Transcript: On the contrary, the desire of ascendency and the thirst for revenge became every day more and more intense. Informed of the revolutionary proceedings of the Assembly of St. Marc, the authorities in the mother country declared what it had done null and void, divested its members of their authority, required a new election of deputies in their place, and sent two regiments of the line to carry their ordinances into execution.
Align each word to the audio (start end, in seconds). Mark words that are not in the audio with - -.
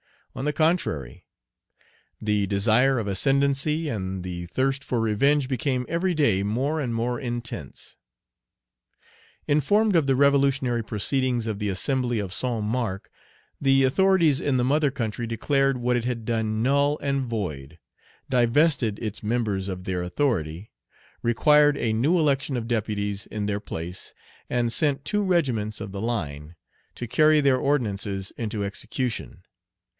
On 0.33 0.45
the 0.45 0.53
contrary, 0.53 1.25
the 2.19 2.47
desire 2.47 2.97
of 2.97 3.05
ascendency 3.05 3.87
and 3.89 4.23
the 4.23 4.45
thirst 4.47 4.81
for 4.83 4.99
revenge 5.01 5.47
became 5.47 5.85
every 5.87 6.13
day 6.15 6.41
more 6.41 6.79
and 6.79 6.95
more 6.95 7.19
intense. 7.19 7.97
Informed 9.45 9.95
of 9.95 10.07
the 10.07 10.15
revolutionary 10.15 10.83
proceedings 10.83 11.45
of 11.45 11.59
the 11.59 11.69
Assembly 11.69 12.17
of 12.17 12.33
St. 12.33 12.63
Marc, 12.63 13.11
the 13.59 13.83
authorities 13.83 14.39
in 14.39 14.55
the 14.55 14.63
mother 14.63 14.89
country 14.89 15.27
declared 15.27 15.77
what 15.77 15.97
it 15.97 16.05
had 16.05 16.25
done 16.25 16.63
null 16.63 16.97
and 17.03 17.23
void, 17.25 17.77
divested 18.29 18.97
its 18.99 19.21
members 19.21 19.67
of 19.67 19.83
their 19.83 20.01
authority, 20.01 20.71
required 21.21 21.75
a 21.77 21.93
new 21.93 22.17
election 22.17 22.55
of 22.57 22.69
deputies 22.69 23.27
in 23.27 23.45
their 23.47 23.59
place, 23.59 24.13
and 24.49 24.73
sent 24.73 25.05
two 25.05 25.21
regiments 25.21 25.79
of 25.81 25.91
the 25.91 26.01
line 26.01 26.55
to 26.95 27.05
carry 27.05 27.41
their 27.41 27.57
ordinances 27.57 28.31
into 28.37 28.63
execution. 28.63 29.43